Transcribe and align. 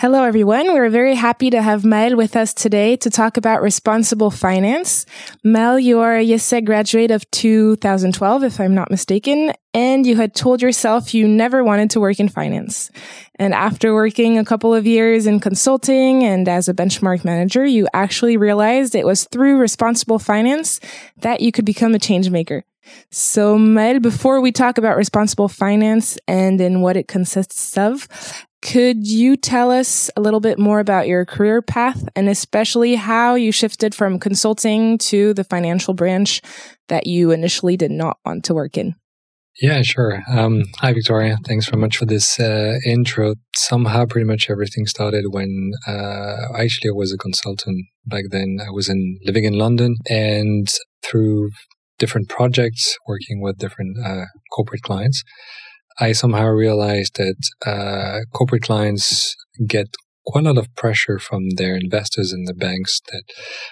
Hello, 0.00 0.22
everyone. 0.22 0.72
We're 0.74 0.90
very 0.90 1.16
happy 1.16 1.50
to 1.50 1.60
have 1.60 1.82
Maël 1.82 2.16
with 2.16 2.36
us 2.36 2.54
today 2.54 2.94
to 2.98 3.10
talk 3.10 3.36
about 3.36 3.62
responsible 3.62 4.30
finance. 4.30 5.04
Maël, 5.44 5.82
you 5.82 5.98
are 5.98 6.16
a 6.16 6.24
IÉSEG 6.24 6.64
graduate 6.64 7.10
of 7.10 7.28
2012, 7.32 8.44
if 8.44 8.60
I'm 8.60 8.76
not 8.76 8.92
mistaken, 8.92 9.52
and 9.74 10.06
you 10.06 10.14
had 10.14 10.36
told 10.36 10.62
yourself 10.62 11.14
you 11.14 11.26
never 11.26 11.64
wanted 11.64 11.90
to 11.90 12.00
work 12.00 12.20
in 12.20 12.28
finance. 12.28 12.92
And 13.40 13.52
after 13.52 13.92
working 13.92 14.38
a 14.38 14.44
couple 14.44 14.72
of 14.72 14.86
years 14.86 15.26
in 15.26 15.40
consulting 15.40 16.22
and 16.22 16.48
as 16.48 16.68
a 16.68 16.74
benchmark 16.74 17.24
manager, 17.24 17.66
you 17.66 17.88
actually 17.92 18.36
realized 18.36 18.94
it 18.94 19.04
was 19.04 19.24
through 19.24 19.58
responsible 19.58 20.20
finance 20.20 20.78
that 21.22 21.40
you 21.40 21.50
could 21.50 21.64
become 21.64 21.96
a 21.96 21.98
change 21.98 22.30
maker. 22.30 22.62
So, 23.10 23.58
Maël, 23.58 24.00
before 24.00 24.40
we 24.40 24.52
talk 24.52 24.78
about 24.78 24.96
responsible 24.96 25.48
finance 25.48 26.18
and 26.26 26.60
in 26.60 26.80
what 26.80 26.96
it 26.96 27.08
consists 27.08 27.76
of, 27.76 28.08
could 28.62 29.06
you 29.06 29.36
tell 29.36 29.70
us 29.70 30.10
a 30.16 30.20
little 30.20 30.40
bit 30.40 30.58
more 30.58 30.80
about 30.80 31.06
your 31.06 31.24
career 31.24 31.62
path 31.62 32.08
and 32.16 32.28
especially 32.28 32.96
how 32.96 33.34
you 33.34 33.52
shifted 33.52 33.94
from 33.94 34.18
consulting 34.18 34.98
to 34.98 35.32
the 35.34 35.44
financial 35.44 35.94
branch 35.94 36.42
that 36.88 37.06
you 37.06 37.30
initially 37.30 37.76
did 37.76 37.90
not 37.90 38.18
want 38.24 38.44
to 38.44 38.54
work 38.54 38.76
in? 38.76 38.94
Yeah, 39.60 39.82
sure. 39.82 40.22
Um, 40.30 40.62
hi, 40.76 40.92
Victoria. 40.92 41.36
Thanks 41.44 41.68
very 41.68 41.80
much 41.80 41.96
for 41.96 42.06
this 42.06 42.38
uh, 42.38 42.78
intro. 42.86 43.34
Somehow, 43.56 44.06
pretty 44.06 44.26
much 44.26 44.48
everything 44.48 44.86
started 44.86 45.24
when 45.30 45.72
uh, 45.86 46.52
actually 46.56 46.90
I 46.90 46.94
was 46.94 47.12
a 47.12 47.18
consultant 47.18 47.86
back 48.06 48.24
then. 48.30 48.58
I 48.64 48.70
was 48.70 48.88
in 48.88 49.18
living 49.24 49.44
in 49.44 49.54
London, 49.54 49.96
and 50.08 50.68
through 51.02 51.50
different 51.98 52.28
projects, 52.28 52.96
working 53.08 53.40
with 53.40 53.58
different 53.58 53.98
uh, 54.04 54.26
corporate 54.54 54.82
clients, 54.82 55.24
I 56.00 56.12
somehow 56.12 56.46
realized 56.46 57.16
that 57.16 57.36
uh, 57.66 58.20
corporate 58.32 58.62
clients 58.62 59.36
get 59.66 59.88
quite 60.26 60.44
a 60.44 60.52
lot 60.52 60.58
of 60.58 60.74
pressure 60.74 61.18
from 61.18 61.50
their 61.56 61.74
investors 61.74 62.32
and 62.32 62.46
the 62.46 62.54
banks 62.54 63.00
that 63.10 63.22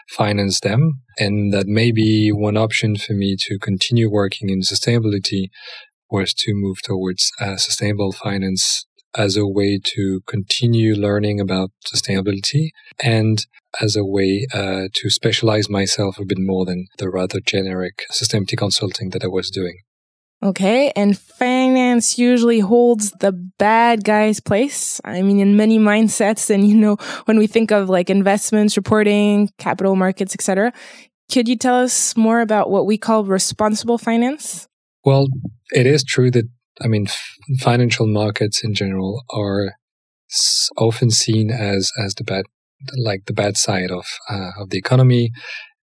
finance 0.09 0.61
them. 0.61 1.03
And 1.19 1.53
that 1.53 1.67
maybe 1.67 2.31
one 2.33 2.57
option 2.57 2.97
for 2.97 3.13
me 3.13 3.37
to 3.41 3.59
continue 3.59 4.11
working 4.11 4.49
in 4.49 4.61
sustainability 4.61 5.49
was 6.11 6.33
to 6.35 6.53
move 6.55 6.79
towards 6.83 7.31
uh, 7.41 7.57
sustainable 7.57 8.13
finance 8.13 8.87
as 9.17 9.37
a 9.37 9.47
way 9.47 9.81
to 9.83 10.21
continue 10.27 10.95
learning 10.95 11.41
about 11.41 11.71
sustainability 11.87 12.69
and 13.03 13.47
as 13.81 13.97
a 13.97 14.05
way 14.05 14.47
uh, 14.53 14.85
to 14.95 15.11
specialize 15.11 15.69
myself 15.69 16.19
a 16.19 16.25
bit 16.25 16.39
more 16.39 16.65
than 16.65 16.87
the 16.99 17.09
rather 17.09 17.41
generic 17.41 18.03
sustainability 18.13 18.57
consulting 18.57 19.11
that 19.11 19.25
I 19.25 19.29
was 19.29 19.51
doing. 19.51 19.79
Okay. 20.43 20.93
And 20.95 21.19
finance 21.77 22.19
usually 22.19 22.61
holds 22.61 23.11
the 23.21 23.33
bad 23.33 24.03
guy's 24.03 24.41
place. 24.41 24.99
I 25.05 25.21
mean, 25.21 25.41
in 25.41 25.57
many 25.57 25.79
mindsets. 25.79 26.49
And, 26.49 26.67
you 26.67 26.75
know, 26.75 26.97
when 27.27 27.39
we 27.39 27.47
think 27.47 27.71
of 27.71 27.91
like 27.91 28.09
investments, 28.09 28.77
reporting, 28.79 29.51
capital 29.59 29.95
markets, 29.95 30.35
etc., 30.35 30.73
could 31.31 31.49
you 31.49 31.57
tell 31.57 31.77
us 31.77 32.17
more 32.17 32.41
about 32.41 32.71
what 32.71 32.87
we 32.87 32.97
call 32.97 33.25
responsible 33.25 33.99
finance? 33.99 34.69
Well, 35.05 35.27
it 35.71 35.87
is 35.87 36.03
true 36.03 36.31
that, 36.31 36.49
I 36.81 36.87
mean, 36.87 37.09
f- 37.09 37.61
financial 37.61 38.07
markets 38.07 38.65
in 38.65 38.73
general 38.73 39.23
are 39.31 39.75
often 40.79 41.11
seen 41.11 41.51
as, 41.51 41.93
as 42.03 42.15
the 42.15 42.25
bad, 42.25 42.47
like 43.05 43.27
the 43.27 43.35
bad 43.35 43.59
side 43.59 43.91
of, 43.91 44.07
uh, 44.31 44.53
of 44.61 44.71
the 44.71 44.79
economy 44.79 45.31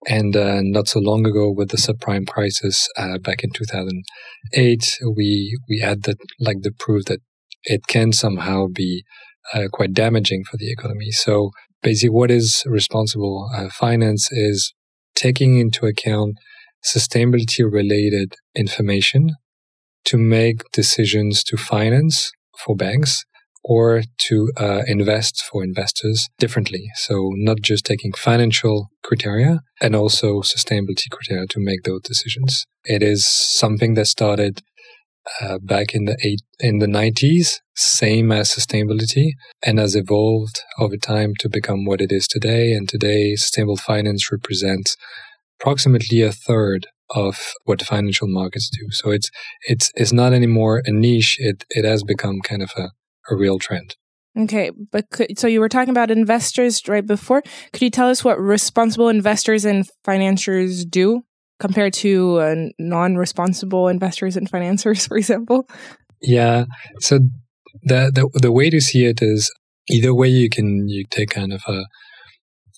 and 0.07 0.35
uh, 0.35 0.61
not 0.61 0.87
so 0.87 0.99
long 0.99 1.25
ago, 1.25 1.51
with 1.51 1.69
the 1.69 1.77
subprime 1.77 2.27
crisis 2.27 2.89
uh, 2.97 3.17
back 3.19 3.43
in 3.43 3.51
2008, 3.51 4.99
we 5.15 5.57
we 5.69 5.79
had 5.79 6.03
that 6.03 6.17
like 6.39 6.61
the 6.61 6.71
proof 6.77 7.05
that 7.05 7.19
it 7.63 7.87
can 7.87 8.11
somehow 8.11 8.67
be 8.67 9.03
uh, 9.53 9.67
quite 9.71 9.93
damaging 9.93 10.43
for 10.43 10.57
the 10.57 10.71
economy. 10.71 11.11
So 11.11 11.51
basically, 11.81 12.09
what 12.09 12.31
is 12.31 12.63
responsible 12.65 13.49
uh, 13.55 13.69
finance 13.69 14.31
is 14.31 14.73
taking 15.15 15.59
into 15.59 15.85
account 15.85 16.35
sustainability 16.85 17.63
related 17.69 18.35
information 18.55 19.31
to 20.05 20.17
make 20.17 20.63
decisions 20.73 21.43
to 21.45 21.55
finance 21.55 22.31
for 22.57 22.75
banks 22.75 23.23
or 23.63 24.03
to 24.17 24.51
uh, 24.57 24.81
invest 24.87 25.43
for 25.49 25.63
investors 25.63 26.27
differently. 26.37 26.89
So 26.95 27.31
not 27.35 27.61
just 27.61 27.85
taking 27.85 28.11
financial 28.13 28.89
criteria 29.03 29.61
and 29.81 29.95
also 29.95 30.41
sustainability 30.41 31.09
criteria 31.09 31.47
to 31.47 31.59
make 31.59 31.83
those 31.83 32.01
decisions. 32.01 32.65
It 32.83 33.01
is 33.01 33.25
something 33.25 33.93
that 33.93 34.07
started 34.07 34.61
uh, 35.41 35.57
back 35.61 35.95
in 35.95 36.05
the 36.05 36.17
eight, 36.23 36.41
in 36.59 36.79
the 36.79 36.87
90s, 36.87 37.59
same 37.75 38.31
as 38.31 38.49
sustainability, 38.49 39.29
and 39.65 39.79
has 39.79 39.95
evolved 39.95 40.61
over 40.79 40.97
time 40.97 41.33
to 41.39 41.49
become 41.49 41.85
what 41.85 42.01
it 42.01 42.11
is 42.11 42.27
today. 42.27 42.73
And 42.73 42.89
today, 42.89 43.35
sustainable 43.35 43.77
finance 43.77 44.29
represents 44.31 44.97
approximately 45.59 46.21
a 46.21 46.33
third 46.33 46.87
of 47.15 47.53
what 47.63 47.81
financial 47.81 48.27
markets 48.27 48.69
do. 48.69 48.91
So 48.91 49.11
it's 49.11 49.29
it's 49.63 49.91
it's 49.95 50.13
not 50.13 50.33
anymore 50.33 50.81
a 50.85 50.91
niche. 50.91 51.37
It 51.39 51.63
it 51.69 51.85
has 51.85 52.03
become 52.03 52.41
kind 52.41 52.61
of 52.61 52.71
a 52.75 52.89
a 53.29 53.35
real 53.35 53.59
trend. 53.59 53.95
Okay, 54.37 54.71
but 54.91 55.09
could, 55.11 55.37
so 55.37 55.47
you 55.47 55.59
were 55.59 55.69
talking 55.69 55.91
about 55.91 56.09
investors 56.09 56.81
right 56.87 57.05
before. 57.05 57.43
Could 57.71 57.83
you 57.83 57.91
tell 57.91 58.09
us 58.09 58.23
what 58.23 58.39
responsible 58.39 59.09
investors 59.09 59.63
and 59.63 59.87
financiers 60.03 60.85
do 60.85 61.21
compared 61.59 61.93
to 61.93 62.39
uh, 62.39 62.55
non-responsible 62.79 63.87
investors 63.87 64.35
and 64.35 64.49
financiers, 64.49 65.05
for 65.07 65.17
example? 65.17 65.69
Yeah. 66.21 66.65
So 66.99 67.19
the, 67.83 68.11
the 68.13 68.39
the 68.41 68.51
way 68.51 68.69
to 68.69 68.81
see 68.81 69.05
it 69.05 69.21
is 69.21 69.51
either 69.87 70.15
way 70.15 70.29
you 70.29 70.49
can 70.49 70.87
you 70.87 71.03
take 71.11 71.29
kind 71.29 71.53
of 71.53 71.63
a, 71.67 71.85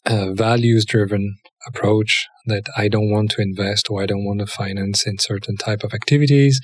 a 0.05 0.34
values 0.34 0.84
driven 0.84 1.38
approach 1.67 2.28
that 2.47 2.63
I 2.78 2.88
don't 2.89 3.09
want 3.09 3.31
to 3.31 3.41
invest 3.41 3.89
or 3.89 4.01
I 4.01 4.05
don't 4.05 4.25
want 4.25 4.39
to 4.39 4.45
finance 4.45 5.07
in 5.07 5.19
certain 5.19 5.57
type 5.57 5.84
of 5.84 5.94
activities 5.94 6.59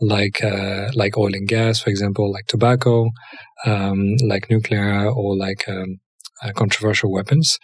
like 0.00 0.42
uh, 0.42 0.90
like 0.94 1.16
oil 1.16 1.34
and 1.34 1.48
gas, 1.48 1.80
for 1.80 1.90
example, 1.90 2.32
like 2.32 2.46
tobacco, 2.46 3.10
um, 3.64 4.16
like 4.22 4.50
nuclear, 4.50 5.08
or 5.08 5.36
like 5.36 5.68
um, 5.68 6.00
uh, 6.42 6.52
controversial 6.52 7.12
weapons. 7.12 7.58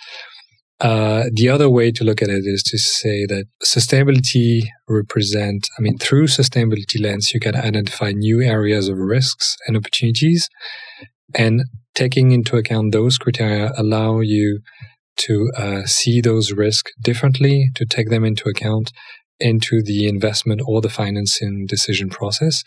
Uh, 0.80 1.24
the 1.34 1.48
other 1.48 1.68
way 1.68 1.92
to 1.92 2.04
look 2.04 2.22
at 2.22 2.30
it 2.30 2.44
is 2.46 2.62
to 2.62 2.78
say 2.78 3.26
that 3.26 3.44
sustainability 3.62 4.62
represent, 4.88 5.68
I 5.78 5.82
mean, 5.82 5.98
through 5.98 6.28
sustainability 6.28 6.98
lens, 6.98 7.34
you 7.34 7.40
can 7.40 7.54
identify 7.54 8.12
new 8.12 8.40
areas 8.40 8.88
of 8.88 8.96
risks 8.96 9.56
and 9.66 9.76
opportunities. 9.76 10.48
And 11.34 11.64
taking 11.94 12.32
into 12.32 12.56
account 12.56 12.92
those 12.92 13.18
criteria 13.18 13.72
allow 13.76 14.20
you 14.20 14.60
to 15.18 15.50
uh, 15.56 15.82
see 15.84 16.22
those 16.22 16.52
risks 16.52 16.92
differently, 17.02 17.68
to 17.74 17.84
take 17.84 18.08
them 18.08 18.24
into 18.24 18.48
account, 18.48 18.90
into 19.40 19.82
the 19.82 20.06
investment 20.06 20.60
or 20.66 20.80
the 20.80 20.88
financing 20.88 21.66
decision 21.66 22.10
process 22.10 22.62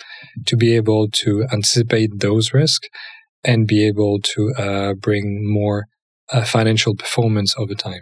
to 0.45 0.57
be 0.57 0.75
able 0.75 1.09
to 1.09 1.45
anticipate 1.51 2.19
those 2.19 2.53
risks 2.53 2.87
and 3.43 3.67
be 3.67 3.85
able 3.85 4.19
to 4.21 4.53
uh, 4.57 4.93
bring 4.93 5.41
more 5.43 5.85
uh, 6.31 6.43
financial 6.43 6.95
performance 6.95 7.55
over 7.57 7.75
time. 7.75 8.01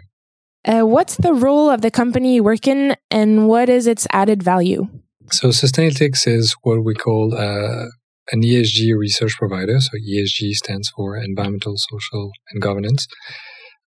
Uh, 0.64 0.82
what's 0.82 1.16
the 1.16 1.34
role 1.34 1.68
of 1.70 1.80
the 1.80 1.90
company 1.90 2.36
you 2.36 2.44
work 2.44 2.68
in 2.68 2.96
and 3.10 3.48
what 3.48 3.68
is 3.68 3.86
its 3.86 4.06
added 4.12 4.42
value? 4.42 4.88
So, 5.30 5.48
Sustainalytics 5.48 6.26
is 6.26 6.54
what 6.62 6.84
we 6.84 6.94
call 6.94 7.34
uh, 7.34 7.86
an 8.30 8.42
ESG 8.42 8.96
research 8.96 9.36
provider. 9.38 9.80
So, 9.80 9.90
ESG 9.98 10.52
stands 10.52 10.90
for 10.90 11.16
environmental, 11.16 11.74
social, 11.76 12.30
and 12.50 12.62
governance. 12.62 13.08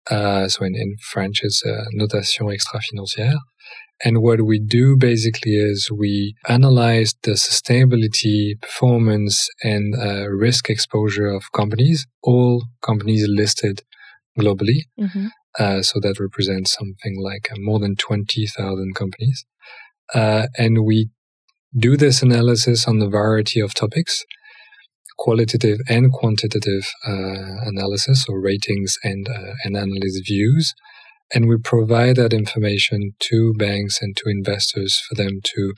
Uh, 0.09 0.47
so, 0.47 0.65
in, 0.65 0.75
in 0.75 0.95
French, 1.01 1.41
it's 1.43 1.63
uh, 1.65 1.85
notation 1.93 2.49
extra-financière. 2.51 3.37
And 4.03 4.21
what 4.21 4.41
we 4.41 4.59
do 4.59 4.97
basically 4.97 5.55
is 5.55 5.89
we 5.89 6.35
analyze 6.49 7.15
the 7.23 7.31
sustainability, 7.31 8.59
performance, 8.61 9.47
and 9.63 9.95
uh, 9.95 10.27
risk 10.29 10.69
exposure 10.69 11.27
of 11.27 11.51
companies, 11.53 12.05
all 12.21 12.65
companies 12.81 13.25
listed 13.27 13.83
globally. 14.37 14.81
Mm-hmm. 14.99 15.27
Uh, 15.57 15.81
so 15.81 15.99
that 16.01 16.19
represents 16.19 16.73
something 16.73 17.15
like 17.21 17.47
uh, 17.51 17.55
more 17.57 17.79
than 17.79 17.95
20,000 17.95 18.93
companies. 18.93 19.45
Uh, 20.13 20.47
and 20.57 20.83
we 20.83 21.09
do 21.77 21.95
this 21.95 22.21
analysis 22.21 22.87
on 22.87 23.01
a 23.01 23.07
variety 23.07 23.61
of 23.61 23.73
topics. 23.73 24.25
Qualitative 25.17 25.79
and 25.87 26.11
quantitative 26.11 26.85
uh, 27.07 27.61
analysis 27.65 28.25
or 28.27 28.41
ratings 28.41 28.97
and, 29.03 29.27
uh, 29.29 29.53
and 29.63 29.77
analyst 29.77 30.25
views. 30.25 30.73
And 31.33 31.47
we 31.47 31.57
provide 31.57 32.17
that 32.17 32.33
information 32.33 33.13
to 33.19 33.53
banks 33.57 34.01
and 34.01 34.15
to 34.17 34.29
investors 34.29 35.01
for 35.07 35.15
them 35.15 35.39
to 35.43 35.73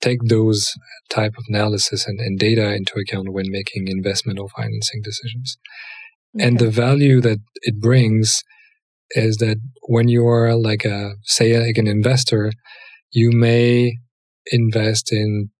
take 0.00 0.18
those 0.24 0.72
type 1.08 1.32
of 1.38 1.44
analysis 1.48 2.06
and, 2.06 2.20
and 2.20 2.38
data 2.38 2.74
into 2.74 2.94
account 2.98 3.32
when 3.32 3.46
making 3.50 3.88
investment 3.88 4.38
or 4.38 4.48
financing 4.48 5.00
decisions. 5.02 5.56
Okay. 6.36 6.46
And 6.46 6.58
the 6.58 6.70
value 6.70 7.20
that 7.20 7.38
it 7.62 7.80
brings 7.80 8.42
is 9.10 9.36
that 9.36 9.58
when 9.88 10.08
you 10.08 10.26
are 10.26 10.54
like 10.56 10.84
a, 10.84 11.12
say 11.24 11.58
like 11.58 11.78
an 11.78 11.86
investor, 11.86 12.52
you 13.10 13.30
may 13.32 13.96
invest 14.50 15.12
in 15.12 15.50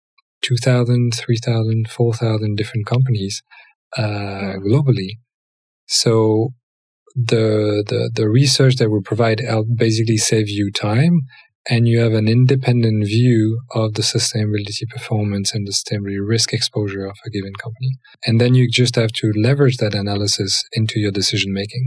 2,000, 0.42 1.14
3,000, 1.14 1.88
4,000 1.88 2.56
different 2.56 2.86
companies 2.86 3.42
uh, 3.96 4.58
globally. 4.58 5.18
So 5.86 6.50
the, 7.14 7.84
the, 7.86 8.10
the 8.14 8.28
research 8.28 8.76
that 8.76 8.90
we 8.90 9.00
provide 9.04 9.40
help 9.40 9.66
basically 9.76 10.16
save 10.16 10.48
you 10.48 10.70
time 10.72 11.20
and 11.68 11.86
you 11.86 12.00
have 12.00 12.12
an 12.12 12.26
independent 12.26 13.06
view 13.06 13.60
of 13.70 13.94
the 13.94 14.02
sustainability 14.02 14.88
performance 14.90 15.54
and 15.54 15.66
the 15.66 15.72
sustainability 15.72 16.18
risk 16.20 16.52
exposure 16.52 17.06
of 17.06 17.16
a 17.24 17.30
given 17.30 17.52
company. 17.54 17.90
And 18.26 18.40
then 18.40 18.54
you 18.54 18.68
just 18.68 18.96
have 18.96 19.12
to 19.12 19.32
leverage 19.36 19.76
that 19.76 19.94
analysis 19.94 20.64
into 20.72 20.98
your 20.98 21.12
decision 21.12 21.52
making. 21.52 21.86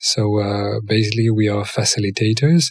So 0.00 0.40
uh, 0.40 0.80
basically, 0.84 1.30
we 1.30 1.48
are 1.48 1.64
facilitators 1.64 2.66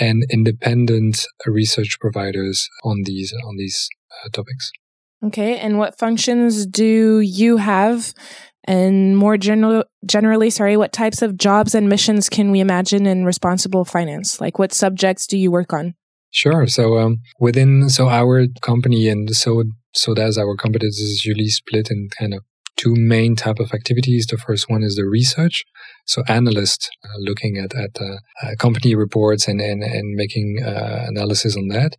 and 0.00 0.24
independent 0.30 1.26
research 1.46 1.98
providers 2.00 2.68
on 2.84 3.02
these 3.04 3.32
on 3.46 3.56
these 3.56 3.88
topics. 4.32 4.70
Okay, 5.24 5.58
and 5.58 5.78
what 5.78 5.98
functions 5.98 6.66
do 6.66 7.20
you 7.20 7.56
have? 7.56 8.14
And 8.64 9.16
more 9.16 9.38
general, 9.38 9.84
generally, 10.04 10.50
sorry, 10.50 10.76
what 10.76 10.92
types 10.92 11.22
of 11.22 11.38
jobs 11.38 11.74
and 11.74 11.88
missions 11.88 12.28
can 12.28 12.50
we 12.50 12.60
imagine 12.60 13.06
in 13.06 13.24
responsible 13.24 13.84
finance? 13.84 14.40
Like, 14.40 14.58
what 14.58 14.72
subjects 14.72 15.26
do 15.26 15.38
you 15.38 15.50
work 15.50 15.72
on? 15.72 15.94
Sure. 16.30 16.66
So 16.66 16.98
um, 16.98 17.22
within 17.40 17.88
so 17.88 18.08
our 18.08 18.46
company 18.60 19.08
and 19.08 19.30
so 19.34 19.64
so 19.94 20.14
does 20.14 20.36
our 20.36 20.54
competitors 20.56 20.98
is 20.98 21.24
usually 21.24 21.48
split 21.48 21.90
in 21.90 22.08
kind 22.18 22.34
of 22.34 22.42
two 22.76 22.94
main 22.94 23.34
type 23.34 23.58
of 23.58 23.72
activities. 23.72 24.26
The 24.26 24.36
first 24.36 24.68
one 24.68 24.82
is 24.82 24.96
the 24.96 25.04
research. 25.04 25.64
So 26.06 26.22
analysts 26.28 26.88
uh, 27.04 27.18
looking 27.18 27.56
at, 27.56 27.74
at 27.74 28.00
uh, 28.00 28.18
uh, 28.42 28.54
company 28.58 28.94
reports 28.94 29.48
and, 29.48 29.60
and, 29.60 29.82
and 29.82 30.14
making 30.14 30.62
uh, 30.64 31.06
analysis 31.08 31.56
on 31.56 31.68
that. 31.68 31.96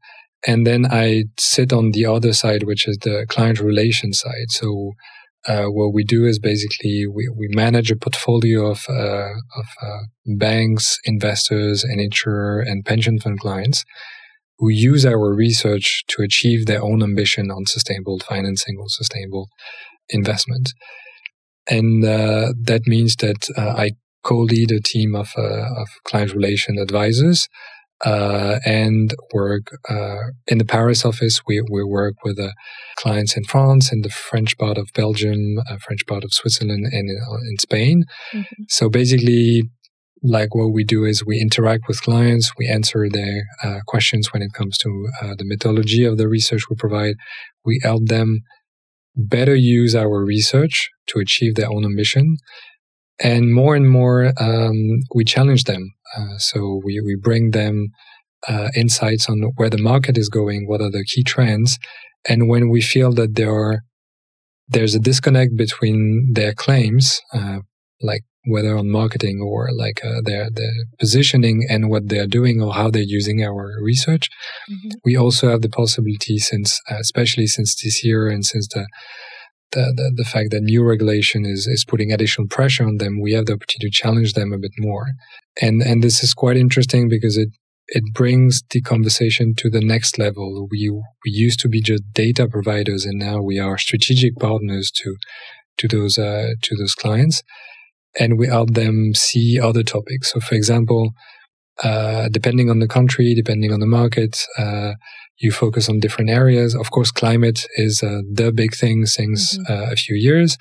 And 0.47 0.65
then 0.65 0.85
I 0.89 1.25
sit 1.37 1.73
on 1.73 1.91
the 1.91 2.05
other 2.05 2.33
side, 2.33 2.63
which 2.63 2.87
is 2.87 2.97
the 3.01 3.25
client 3.27 3.59
relation 3.59 4.13
side. 4.13 4.49
So 4.49 4.93
uh, 5.47 5.65
what 5.65 5.93
we 5.93 6.03
do 6.03 6.25
is 6.25 6.39
basically 6.39 7.05
we, 7.07 7.29
we 7.35 7.47
manage 7.49 7.91
a 7.91 7.95
portfolio 7.95 8.67
of, 8.67 8.85
uh, 8.89 9.31
of 9.57 9.65
banks, 10.25 10.97
investors, 11.05 11.83
and 11.83 11.99
insurer 11.99 12.59
and 12.59 12.85
pension 12.85 13.19
fund 13.19 13.39
clients 13.39 13.83
who 14.59 14.69
use 14.69 15.05
our 15.05 15.33
research 15.33 16.03
to 16.09 16.21
achieve 16.21 16.65
their 16.65 16.83
own 16.83 17.01
ambition 17.01 17.49
on 17.49 17.65
sustainable 17.65 18.19
financing 18.19 18.77
or 18.77 18.85
sustainable 18.89 19.47
investment. 20.09 20.73
And 21.69 22.03
uh, 22.03 22.53
that 22.63 22.81
means 22.85 23.15
that 23.17 23.47
uh, 23.57 23.75
I 23.77 23.91
co-lead 24.23 24.71
a 24.71 24.81
team 24.81 25.15
of, 25.15 25.31
uh, 25.37 25.81
of 25.81 25.87
client 26.03 26.33
relation 26.33 26.77
advisors 26.77 27.47
uh, 28.05 28.59
and 28.65 29.13
work 29.33 29.67
uh, 29.89 30.31
in 30.47 30.57
the 30.57 30.65
Paris 30.65 31.05
office. 31.05 31.41
We, 31.47 31.61
we 31.69 31.83
work 31.83 32.15
with 32.23 32.39
uh, 32.39 32.51
clients 32.97 33.35
in 33.35 33.43
France, 33.43 33.91
in 33.91 34.01
the 34.01 34.09
French 34.09 34.57
part 34.57 34.77
of 34.77 34.89
Belgium, 34.93 35.57
French 35.85 36.05
part 36.07 36.23
of 36.23 36.33
Switzerland, 36.33 36.85
and 36.91 37.09
in, 37.09 37.17
in 37.49 37.57
Spain. 37.57 38.03
Mm-hmm. 38.33 38.63
So 38.69 38.89
basically, 38.89 39.63
like 40.21 40.53
what 40.53 40.73
we 40.73 40.83
do 40.83 41.05
is 41.05 41.25
we 41.25 41.39
interact 41.39 41.83
with 41.87 42.01
clients, 42.01 42.51
we 42.57 42.67
answer 42.67 43.07
their 43.09 43.43
uh, 43.63 43.79
questions 43.87 44.33
when 44.33 44.41
it 44.41 44.53
comes 44.53 44.77
to 44.79 45.07
uh, 45.21 45.35
the 45.37 45.45
methodology 45.45 46.03
of 46.03 46.17
the 46.17 46.27
research 46.27 46.63
we 46.69 46.75
provide. 46.75 47.15
We 47.65 47.79
help 47.83 48.07
them 48.07 48.39
better 49.15 49.55
use 49.55 49.95
our 49.95 50.23
research 50.23 50.89
to 51.07 51.19
achieve 51.19 51.55
their 51.55 51.69
own 51.69 51.85
ambition. 51.85 52.37
And 53.21 53.53
more 53.53 53.75
and 53.75 53.89
more, 53.89 54.31
um, 54.39 54.99
we 55.13 55.23
challenge 55.23 55.65
them. 55.65 55.93
Uh, 56.17 56.37
so 56.37 56.81
we, 56.83 57.01
we 57.01 57.15
bring 57.21 57.51
them 57.51 57.89
uh, 58.47 58.69
insights 58.75 59.29
on 59.29 59.41
where 59.55 59.69
the 59.69 59.81
market 59.81 60.17
is 60.17 60.29
going, 60.29 60.67
what 60.67 60.81
are 60.81 60.91
the 60.91 61.03
key 61.03 61.23
trends. 61.23 61.77
And 62.27 62.47
when 62.47 62.69
we 62.69 62.81
feel 62.81 63.11
that 63.13 63.35
there 63.35 63.53
are, 63.53 63.81
there's 64.67 64.95
a 64.95 64.99
disconnect 64.99 65.57
between 65.57 66.31
their 66.33 66.53
claims, 66.53 67.21
uh, 67.33 67.59
like 68.01 68.21
whether 68.45 68.77
on 68.77 68.89
marketing 68.89 69.41
or 69.41 69.69
like 69.75 70.03
uh, 70.03 70.21
their 70.23 70.49
their 70.49 70.71
positioning 70.99 71.65
and 71.69 71.89
what 71.89 72.07
they're 72.07 72.27
doing 72.27 72.61
or 72.61 72.73
how 72.73 72.89
they're 72.89 73.01
using 73.01 73.43
our 73.43 73.81
research. 73.81 74.29
Mm-hmm. 74.69 74.89
We 75.03 75.17
also 75.17 75.49
have 75.49 75.61
the 75.61 75.69
possibility, 75.69 76.37
since 76.37 76.79
uh, 76.89 76.99
especially 76.99 77.47
since 77.47 77.75
this 77.81 78.03
year 78.03 78.29
and 78.29 78.45
since 78.45 78.67
the 78.67 78.87
the, 79.71 79.93
the, 79.95 80.11
the 80.15 80.23
fact 80.23 80.51
that 80.51 80.61
new 80.61 80.83
regulation 80.83 81.45
is, 81.45 81.67
is 81.67 81.85
putting 81.87 82.11
additional 82.11 82.47
pressure 82.47 82.85
on 82.85 82.97
them, 82.97 83.19
we 83.21 83.33
have 83.33 83.45
the 83.45 83.53
opportunity 83.53 83.89
to 83.89 83.91
challenge 83.91 84.33
them 84.33 84.51
a 84.51 84.57
bit 84.57 84.71
more. 84.77 85.07
And 85.61 85.81
and 85.81 86.03
this 86.03 86.23
is 86.23 86.33
quite 86.33 86.57
interesting 86.57 87.09
because 87.09 87.37
it 87.37 87.49
it 87.87 88.03
brings 88.13 88.61
the 88.69 88.81
conversation 88.81 89.55
to 89.57 89.69
the 89.69 89.81
next 89.81 90.17
level. 90.17 90.67
We 90.71 90.89
we 90.89 91.31
used 91.31 91.59
to 91.61 91.69
be 91.69 91.81
just 91.81 92.03
data 92.13 92.47
providers, 92.47 93.05
and 93.05 93.19
now 93.19 93.41
we 93.41 93.59
are 93.59 93.77
strategic 93.77 94.37
partners 94.37 94.91
to 94.95 95.15
to 95.77 95.87
those 95.87 96.17
uh, 96.17 96.53
to 96.61 96.75
those 96.75 96.95
clients 96.95 97.43
and 98.17 98.39
we 98.39 98.47
help 98.47 98.73
them 98.73 99.13
see 99.13 99.59
other 99.59 99.83
topics. 99.83 100.31
So, 100.31 100.39
for 100.39 100.55
example, 100.55 101.11
uh, 101.83 102.29
depending 102.29 102.69
on 102.69 102.79
the 102.79 102.87
country, 102.87 103.33
depending 103.35 103.71
on 103.71 103.79
the 103.79 103.85
market, 103.85 104.45
uh, 104.57 104.93
you 105.39 105.51
focus 105.51 105.89
on 105.89 105.99
different 105.99 106.29
areas. 106.29 106.75
Of 106.75 106.91
course, 106.91 107.11
climate 107.11 107.65
is 107.75 108.03
uh, 108.03 108.21
the 108.31 108.51
big 108.51 108.75
thing 108.75 109.05
since 109.05 109.57
mm-hmm. 109.57 109.71
Uh, 109.71 109.91
a 109.91 109.95
few 109.95 110.15
years. 110.15 110.57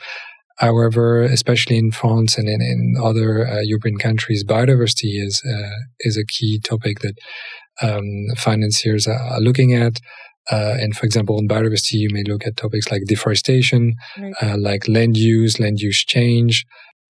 However, 0.58 1.22
especially 1.22 1.78
in 1.78 1.92
France 1.92 2.36
and 2.36 2.48
in, 2.48 2.60
in 2.60 2.96
other 3.00 3.46
uh, 3.46 3.60
European 3.60 3.96
countries, 3.96 4.44
biodiversity 4.44 5.22
is 5.25 5.42
uh, 5.46 5.78
is 6.00 6.16
a 6.16 6.25
key 6.25 6.60
topic 6.60 6.98
that 7.00 7.14
um, 7.80 8.04
financiers 8.36 9.06
are 9.06 9.40
looking 9.40 9.72
at. 9.75 10.00
and 10.50 10.96
for 10.96 11.04
example, 11.06 11.38
in 11.38 11.46
biodiversity, 11.46 11.98
you 12.04 12.10
may 12.10 12.24
look 12.24 12.44
at 12.46 12.56
topics 12.56 12.90
like 12.90 13.02
deforestation, 13.06 13.94
right. 14.19 14.58
like 14.58 14.88
land 14.88 15.16
use, 15.16 15.60
land 15.60 15.78
use 15.78 16.04
change, 16.04 16.64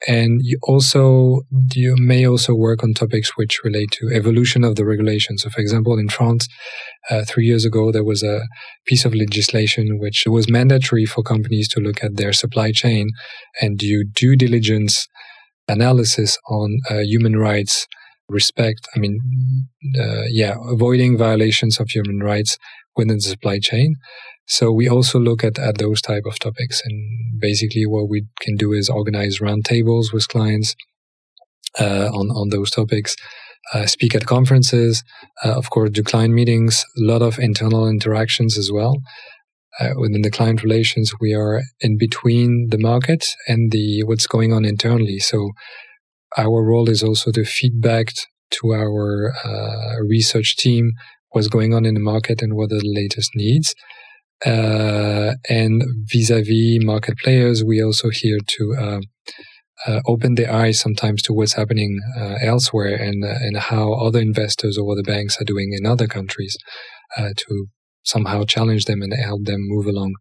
and 0.07 0.41
you 0.43 0.59
also 0.63 1.41
you 1.75 1.97
may 1.99 2.27
also 2.27 2.55
work 2.55 2.85
on 2.85 2.95
topics 2.95 3.37
which 3.37 3.61
relate 3.65 3.91
to 3.93 4.11
evolution 4.15 4.63
of 4.63 4.77
the 4.77 4.85
regulation. 4.85 5.39
So, 5.39 5.51
for 5.51 5.61
example, 5.61 5.99
in 5.99 6.09
France, 6.09 6.47
uh, 7.11 7.25
three 7.27 7.47
years 7.47 7.65
ago, 7.65 7.91
there 7.91 8.05
was 8.05 8.23
a 8.23 8.43
piece 8.87 9.05
of 9.05 9.15
legislation 9.15 9.99
which 9.99 10.25
was 10.27 10.49
mandatory 10.49 11.05
for 11.05 11.23
companies 11.23 11.69
to 11.71 11.81
look 11.81 12.05
at 12.05 12.17
their 12.17 12.33
supply 12.33 12.71
chain 12.71 13.09
and 13.61 13.79
do 13.79 14.05
due 14.05 14.37
diligence 14.37 15.09
analysis 15.67 16.39
on 16.49 16.79
uh, 16.91 16.99
human 16.99 17.37
rights 17.37 17.87
respect. 18.29 18.87
I 18.95 18.99
mean, 18.99 19.19
uh, 19.99 20.25
yeah, 20.29 20.57
avoiding 20.71 21.17
violations 21.17 21.81
of 21.81 21.89
human 21.91 22.21
rights 22.21 22.59
within 22.97 23.17
the 23.17 23.23
supply 23.23 23.59
chain. 23.59 23.97
So 24.49 24.73
we 24.73 24.89
also 24.89 25.19
look 25.19 25.45
at, 25.45 25.59
at 25.59 25.79
those 25.79 26.01
type 26.01 26.25
of 26.27 26.39
topics. 26.39 26.83
And 26.85 27.41
basically 27.41 27.85
what 27.87 28.09
we 28.09 28.27
can 28.41 28.57
do 28.57 28.73
is 28.73 28.89
organize 28.89 29.39
roundtables 29.39 30.13
with 30.13 30.29
clients 30.29 30.75
uh, 31.79 32.09
on, 32.13 32.31
on 32.31 32.49
those 32.49 32.71
topics, 32.71 33.15
uh, 33.75 33.87
speak 33.87 34.15
at 34.15 34.27
conferences, 34.27 35.05
uh, 35.45 35.53
of 35.53 35.69
course, 35.71 35.91
do 35.91 36.03
client 36.03 36.33
meetings, 36.33 36.85
a 36.97 37.03
lot 37.03 37.21
of 37.21 37.39
internal 37.39 37.87
interactions 37.87 38.57
as 38.57 38.71
well. 38.73 38.97
Uh, 39.79 39.91
within 39.97 40.23
the 40.23 40.31
client 40.31 40.63
relations, 40.63 41.13
we 41.21 41.35
are 41.35 41.61
in 41.81 41.99
between 41.99 42.69
the 42.71 42.79
market 42.79 43.25
and 43.47 43.71
the 43.71 44.03
what's 44.05 44.27
going 44.27 44.53
on 44.53 44.65
internally. 44.65 45.19
So 45.19 45.51
our 46.37 46.65
role 46.65 46.89
is 46.89 47.03
also 47.03 47.31
to 47.33 47.45
feedback 47.45 48.13
to 48.51 48.73
our 48.73 49.33
uh, 49.45 50.03
research 50.09 50.57
team 50.57 50.93
what's 51.31 51.49
going 51.49 51.75
on 51.75 51.85
in 51.85 51.95
the 51.95 52.01
market 52.01 52.41
and 52.41 52.55
what 52.55 52.73
are 52.73 52.79
the 52.79 52.83
latest 52.83 53.33
needs. 53.35 53.75
Uh, 54.47 55.35
and 55.49 55.83
vis-a-vis 56.13 56.85
market 56.85 57.19
players, 57.19 57.65
we 57.65 57.83
also 57.83 58.09
here 58.11 58.39
to 58.47 58.77
uh, 58.79 59.01
uh, 59.87 60.01
open 60.07 60.35
the 60.35 60.53
eyes 60.53 60.81
sometimes 60.81 61.23
to 61.23 61.33
what's 61.33 61.55
happening 61.55 61.99
uh, 62.17 62.37
elsewhere 62.41 62.95
and 62.95 63.25
uh, 63.25 63.39
and 63.41 63.57
how 63.57 63.93
other 63.93 64.21
investors 64.21 64.79
or 64.79 64.93
other 64.93 65.03
banks 65.03 65.41
are 65.41 65.45
doing 65.45 65.73
in 65.73 65.87
other 65.87 66.07
countries 66.07 66.57
uh, 67.17 67.31
to 67.37 67.67
somehow 68.05 68.45
challenge 68.45 68.85
them 68.85 69.03
and 69.03 69.13
help 69.13 69.45
them 69.45 69.61
move 69.61 69.87
along 69.87 70.15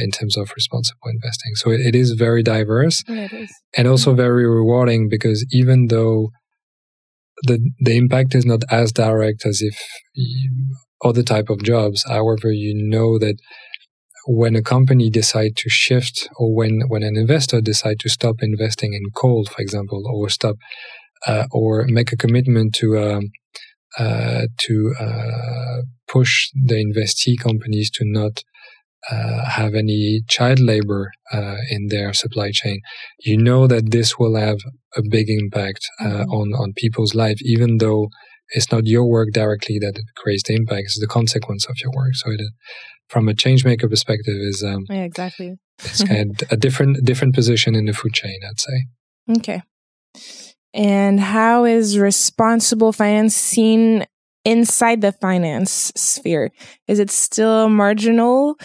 in 0.00 0.10
terms 0.10 0.38
of 0.38 0.50
responsible 0.56 1.08
investing. 1.08 1.54
So 1.54 1.70
it, 1.70 1.80
it 1.80 1.94
is 1.94 2.12
very 2.12 2.42
diverse 2.42 3.02
yeah, 3.06 3.28
and 3.76 3.86
also 3.86 4.10
mm-hmm. 4.10 4.16
very 4.16 4.46
rewarding 4.46 5.08
because 5.08 5.44
even 5.52 5.88
though 5.88 6.30
the 7.42 7.58
the 7.80 7.96
impact 7.96 8.34
is 8.34 8.44
not 8.44 8.62
as 8.70 8.92
direct 8.92 9.46
as 9.46 9.60
if 9.62 9.78
you, 10.14 10.76
other 11.02 11.22
type 11.22 11.48
of 11.50 11.62
jobs. 11.62 12.04
However, 12.08 12.50
you 12.52 12.74
know 12.74 13.18
that 13.18 13.36
when 14.26 14.54
a 14.54 14.62
company 14.62 15.10
decide 15.10 15.56
to 15.56 15.68
shift 15.68 16.28
or 16.36 16.54
when, 16.54 16.82
when 16.88 17.02
an 17.02 17.16
investor 17.16 17.60
decide 17.60 17.98
to 18.00 18.08
stop 18.08 18.36
investing 18.42 18.92
in 18.94 19.10
coal, 19.14 19.44
for 19.46 19.60
example, 19.60 20.02
or 20.06 20.28
stop, 20.28 20.56
uh, 21.26 21.46
or 21.50 21.84
make 21.88 22.12
a 22.12 22.16
commitment 22.16 22.74
to, 22.74 22.98
um, 22.98 23.30
uh, 23.98 24.46
to, 24.58 24.94
uh, 25.00 25.82
push 26.06 26.50
the 26.54 26.74
investee 26.74 27.38
companies 27.38 27.90
to 27.90 28.04
not, 28.04 28.42
uh, 29.10 29.44
have 29.48 29.74
any 29.74 30.20
child 30.28 30.60
labor 30.60 31.10
uh, 31.32 31.56
in 31.70 31.88
their 31.88 32.12
supply 32.12 32.50
chain, 32.52 32.80
you 33.20 33.36
know 33.36 33.66
that 33.66 33.90
this 33.90 34.18
will 34.18 34.36
have 34.36 34.58
a 34.96 35.02
big 35.02 35.28
impact 35.30 35.86
uh, 36.00 36.04
mm-hmm. 36.04 36.30
on 36.30 36.52
on 36.52 36.72
people's 36.76 37.14
life, 37.14 37.38
even 37.40 37.78
though 37.78 38.08
it's 38.50 38.72
not 38.72 38.86
your 38.86 39.06
work 39.06 39.30
directly 39.32 39.78
that 39.78 40.00
creates 40.16 40.42
the 40.44 40.54
impact; 40.54 40.82
it's 40.86 41.00
the 41.00 41.06
consequence 41.06 41.66
of 41.66 41.76
your 41.82 41.92
work. 41.94 42.14
So, 42.14 42.30
it, 42.30 42.40
from 43.08 43.28
a 43.28 43.34
change 43.34 43.64
maker 43.64 43.88
perspective, 43.88 44.36
is 44.36 44.62
um, 44.62 44.86
yeah, 44.88 45.04
exactly. 45.04 45.56
it's 45.84 46.04
kind 46.08 46.30
of 46.30 46.52
a 46.52 46.56
different 46.56 47.04
different 47.04 47.34
position 47.34 47.74
in 47.74 47.86
the 47.86 47.92
food 47.92 48.14
chain, 48.14 48.40
I'd 48.48 48.60
say. 48.60 48.84
Okay. 49.38 49.62
And 50.72 51.18
how 51.18 51.64
is 51.64 51.98
responsible 51.98 52.92
finance 52.92 53.34
seen 53.34 54.06
inside 54.44 55.00
the 55.00 55.12
finance 55.12 55.92
sphere? 55.96 56.52
Is 56.86 56.98
it 56.98 57.10
still 57.10 57.68
marginal? 57.68 58.56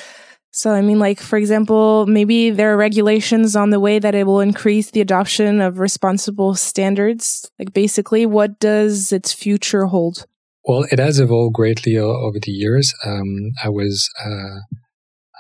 So, 0.56 0.72
I 0.72 0.80
mean, 0.80 1.00
like, 1.00 1.20
for 1.20 1.36
example, 1.36 2.06
maybe 2.06 2.50
there 2.50 2.72
are 2.74 2.78
regulations 2.78 3.58
on 3.58 3.72
the 3.72 3.80
way 3.80 4.00
that 4.00 4.16
it 4.16 4.26
will 4.26 4.40
increase 4.40 4.90
the 4.92 5.02
adoption 5.02 5.60
of 5.60 5.80
responsible 5.80 6.56
standards. 6.56 7.52
Like, 7.60 7.74
basically, 7.74 8.26
what 8.26 8.58
does 8.60 9.12
its 9.12 9.34
future 9.34 9.88
hold? 9.88 10.26
Well, 10.64 10.86
it 10.94 10.98
has 10.98 11.20
evolved 11.20 11.56
greatly 11.56 11.98
over 11.98 12.40
the 12.42 12.54
years. 12.54 12.94
Um, 13.06 13.52
I 13.62 13.68
was, 13.68 14.10
uh, 14.26 14.60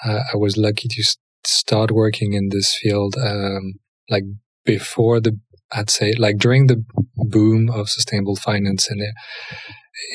uh, 0.03 0.19
I 0.33 0.35
was 0.35 0.57
lucky 0.57 0.89
to 0.89 1.03
start 1.45 1.91
working 1.91 2.33
in 2.33 2.49
this 2.49 2.75
field, 2.75 3.15
um, 3.17 3.75
like 4.09 4.25
before 4.65 5.21
the, 5.21 5.39
I'd 5.71 5.89
say, 5.89 6.11
like 6.19 6.39
during 6.39 6.67
the 6.67 6.83
boom 7.15 7.69
of 7.69 7.87
sustainable 7.89 8.35
finance, 8.35 8.89
and 8.89 9.01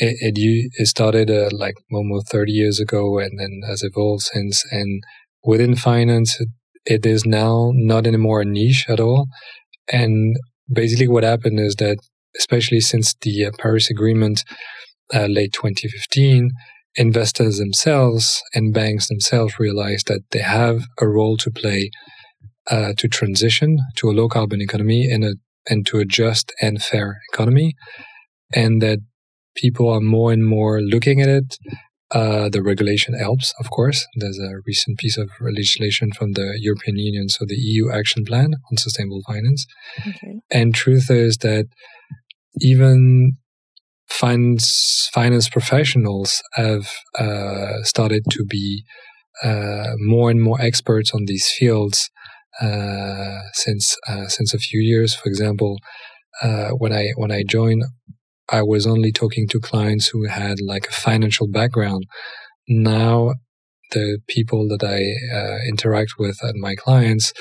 it, 0.00 0.34
it, 0.36 0.70
it, 0.74 0.86
started 0.86 1.30
uh, 1.30 1.48
like 1.52 1.74
almost 1.92 2.28
30 2.28 2.52
years 2.52 2.80
ago 2.80 3.18
and 3.18 3.38
then 3.38 3.60
has 3.66 3.82
evolved 3.82 4.22
since. 4.22 4.64
And 4.70 5.02
within 5.42 5.74
finance, 5.76 6.38
it, 6.40 6.48
it 6.84 7.06
is 7.06 7.24
now 7.24 7.72
not 7.74 8.06
anymore 8.06 8.42
a 8.42 8.44
niche 8.44 8.86
at 8.88 9.00
all. 9.00 9.26
And 9.92 10.36
basically 10.72 11.08
what 11.08 11.24
happened 11.24 11.60
is 11.60 11.76
that, 11.76 11.98
especially 12.38 12.80
since 12.80 13.14
the 13.22 13.46
uh, 13.46 13.50
Paris 13.58 13.90
Agreement, 13.90 14.44
uh, 15.12 15.26
late 15.26 15.52
2015, 15.52 16.50
investors 16.96 17.58
themselves 17.58 18.42
and 18.54 18.74
banks 18.74 19.08
themselves 19.08 19.58
realized 19.58 20.08
that 20.08 20.22
they 20.30 20.40
have 20.40 20.84
a 21.00 21.08
role 21.08 21.36
to 21.36 21.50
play 21.50 21.90
uh, 22.70 22.92
to 22.96 23.08
transition 23.08 23.78
to 23.96 24.10
a 24.10 24.12
low 24.12 24.28
carbon 24.28 24.60
economy 24.60 25.08
and 25.10 25.24
a 25.24 25.34
and 25.68 25.86
to 25.86 25.98
a 25.98 26.04
just 26.04 26.52
and 26.60 26.82
fair 26.82 27.20
economy, 27.32 27.74
and 28.54 28.80
that 28.80 28.98
people 29.54 29.88
are 29.88 30.00
more 30.00 30.32
and 30.32 30.46
more 30.46 30.80
looking 30.80 31.20
at 31.20 31.28
it. 31.28 31.56
Uh, 32.12 32.48
the 32.48 32.62
regulation 32.62 33.14
helps, 33.14 33.54
of 33.60 33.70
course. 33.70 34.04
There's 34.16 34.38
a 34.38 34.54
recent 34.66 34.98
piece 34.98 35.16
of 35.16 35.30
legislation 35.40 36.10
from 36.10 36.32
the 36.32 36.56
European 36.58 36.96
Union, 36.96 37.28
so 37.28 37.44
the 37.46 37.54
EU 37.54 37.90
Action 37.92 38.24
Plan 38.24 38.54
on 38.70 38.76
Sustainable 38.76 39.22
Finance. 39.26 39.64
Okay. 40.00 40.40
And 40.50 40.74
truth 40.74 41.08
is 41.08 41.36
that 41.38 41.66
even 42.60 43.34
finance 44.08 45.08
finance 45.12 45.48
professionals 45.48 46.42
have 46.54 46.90
uh, 47.16 47.82
started 47.84 48.24
to 48.30 48.44
be 48.44 48.84
uh, 49.44 49.92
more 49.98 50.30
and 50.30 50.42
more 50.42 50.60
experts 50.60 51.12
on 51.14 51.24
these 51.26 51.48
fields 51.48 52.10
uh, 52.60 53.38
since 53.52 53.96
uh, 54.08 54.26
since 54.26 54.52
a 54.52 54.58
few 54.58 54.80
years. 54.80 55.14
For 55.14 55.28
example, 55.28 55.78
uh, 56.42 56.70
when 56.70 56.92
I 56.92 57.10
when 57.16 57.30
I 57.30 57.44
joined 57.46 57.84
I 58.50 58.62
was 58.62 58.86
only 58.86 59.12
talking 59.12 59.46
to 59.48 59.60
clients 59.60 60.08
who 60.08 60.26
had 60.26 60.60
like 60.60 60.86
a 60.86 60.92
financial 60.92 61.48
background. 61.48 62.04
Now, 62.68 63.34
the 63.92 64.18
people 64.28 64.68
that 64.68 64.84
I 64.84 65.00
uh, 65.36 65.58
interact 65.68 66.12
with 66.18 66.42
at 66.44 66.54
my 66.56 66.74
clients, 66.74 67.32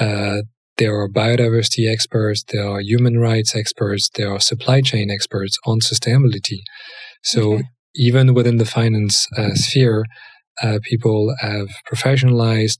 uh, 0.00 0.42
there 0.76 0.96
are 0.98 1.08
biodiversity 1.08 1.90
experts, 1.90 2.44
there 2.48 2.68
are 2.68 2.80
human 2.80 3.18
rights 3.18 3.54
experts, 3.54 4.08
there 4.14 4.32
are 4.32 4.40
supply 4.40 4.80
chain 4.80 5.10
experts 5.10 5.58
on 5.66 5.80
sustainability. 5.80 6.60
So 7.22 7.54
okay. 7.54 7.64
even 7.96 8.34
within 8.34 8.58
the 8.58 8.64
finance 8.64 9.26
uh, 9.36 9.54
sphere, 9.54 10.04
uh, 10.62 10.78
people 10.82 11.34
have 11.40 11.68
professionalized 11.90 12.78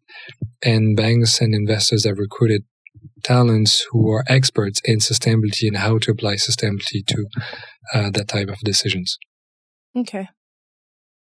and 0.63 0.97
banks 0.97 1.41
and 1.41 1.55
investors 1.55 2.05
have 2.05 2.19
recruited 2.19 2.65
talents 3.23 3.87
who 3.91 4.11
are 4.11 4.25
experts 4.29 4.81
in 4.85 4.99
sustainability 4.99 5.67
and 5.67 5.77
how 5.77 5.99
to 5.99 6.11
apply 6.11 6.35
sustainability 6.35 7.07
to 7.07 7.27
uh, 7.95 8.11
that 8.11 8.29
type 8.29 8.49
of 8.49 8.59
decisions. 8.61 9.19
Okay. 9.97 10.29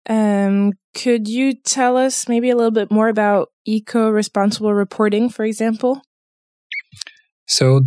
Um, 0.08 0.72
could 0.94 1.28
you 1.28 1.54
tell 1.54 1.96
us 1.96 2.28
maybe 2.28 2.50
a 2.50 2.56
little 2.56 2.70
bit 2.70 2.90
more 2.90 3.08
about 3.08 3.48
eco 3.64 4.10
responsible 4.10 4.74
reporting, 4.74 5.30
for 5.30 5.44
example? 5.44 6.02
So, 7.46 7.82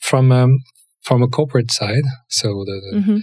from 0.00 0.30
um, 0.32 0.58
from 1.02 1.22
a 1.22 1.28
corporate 1.28 1.70
side, 1.70 2.04
so 2.28 2.48
the, 2.48 2.80
the 2.90 2.98
mm-hmm. 2.98 3.16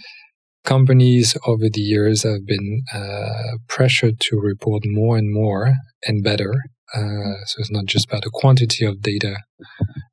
companies 0.63 1.37
over 1.45 1.65
the 1.71 1.81
years 1.81 2.23
have 2.23 2.45
been 2.45 2.81
uh, 2.93 3.57
pressured 3.67 4.19
to 4.21 4.39
report 4.39 4.83
more 4.85 5.17
and 5.17 5.31
more 5.31 5.75
and 6.05 6.23
better 6.23 6.53
uh, 6.93 7.45
so 7.45 7.55
it's 7.59 7.71
not 7.71 7.85
just 7.85 8.07
about 8.07 8.23
the 8.23 8.31
quantity 8.33 8.85
of 8.85 9.01
data, 9.01 9.37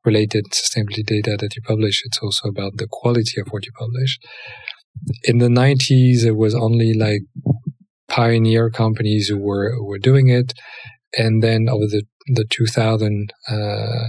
related 0.05 0.45
sustainability 0.53 1.05
data 1.05 1.37
that 1.39 1.57
you 1.57 1.63
publish. 1.63 2.03
It's 2.05 2.19
also 2.19 2.49
about 2.49 2.77
the 2.77 2.87
quality 2.91 3.41
of 3.41 3.49
what 3.49 3.67
you 3.67 3.73
publish. 3.73 4.19
In 5.25 5.39
the 5.39 5.49
90s, 5.49 6.25
it 6.25 6.37
was 6.37 6.55
only 6.55 6.93
like 6.95 7.23
pioneer 8.09 8.71
companies 8.71 9.29
who 9.29 9.39
were 9.39 9.73
who 9.75 9.87
were 9.87 9.99
doing 9.99 10.29
it, 10.29 10.53
and 11.17 11.43
then 11.43 11.69
over 11.69 11.87
the 11.87 12.05
the 12.27 12.45
2000 12.49 13.33
uh, 13.49 14.09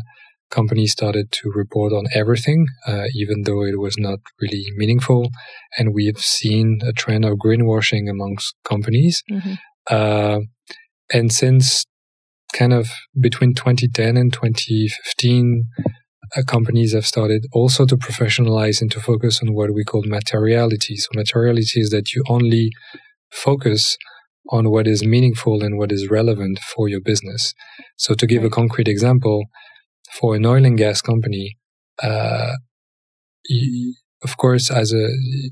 companies 0.50 0.92
started 0.92 1.32
to 1.32 1.52
report 1.54 1.94
on 1.94 2.06
everything, 2.14 2.68
uh, 2.88 3.06
even 3.16 3.44
though 3.44 3.64
it 3.64 3.80
was 3.80 3.98
not 3.98 4.20
really 4.42 4.66
meaningful. 4.76 5.30
And 5.78 5.94
we've 5.94 6.20
seen 6.20 6.80
a 6.84 6.92
trend 6.92 7.24
of 7.26 7.38
greenwashing 7.38 8.10
amongst 8.10 8.56
companies. 8.64 9.24
Mm-hmm. 9.32 9.54
Uh, 9.90 10.40
and 11.14 11.32
since 11.32 11.86
kind 12.54 12.74
of 12.74 12.90
between 13.20 13.54
2010 13.54 14.18
and 14.18 14.34
2015, 14.34 15.64
uh, 16.36 16.44
companies 16.48 16.94
have 16.94 17.06
started 17.06 17.46
also 17.54 17.86
to 17.86 17.98
professionalize 17.98 18.82
and 18.82 18.92
to 18.92 19.00
focus 19.00 19.42
on 19.42 19.54
what 19.54 19.74
we 19.74 19.84
call 19.84 20.04
materiality. 20.06 20.96
So 20.98 21.10
materiality 21.16 21.80
is 21.80 21.90
that 21.90 22.14
you 22.14 22.24
only 22.28 22.72
focus 23.32 23.98
on 24.52 24.70
what 24.70 24.88
is 24.88 25.04
meaningful 25.04 25.64
and 25.64 25.78
what 25.78 25.92
is 25.92 26.10
relevant 26.10 26.60
for 26.60 26.88
your 26.88 27.02
business. 27.02 27.54
So 27.98 28.14
to 28.16 28.26
give 28.26 28.44
a 28.44 28.50
concrete 28.50 28.88
example, 28.88 29.44
for 30.12 30.36
an 30.36 30.46
oil 30.46 30.66
and 30.66 30.78
gas 30.78 31.02
company, 31.02 31.58
uh, 32.02 32.54
you, 33.46 33.96
of 34.24 34.38
course, 34.38 34.72
as 34.72 34.92
a, 34.92 35.08